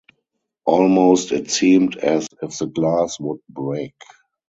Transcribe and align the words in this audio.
Almost 0.65 1.31
it 1.31 1.51
seemed 1.51 1.95
as 1.97 2.27
if 2.41 2.57
the 2.57 2.65
glass 2.65 3.19
would 3.19 3.39
break. 3.49 3.93